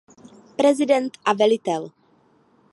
[0.61, 1.89] Prezident a velitel.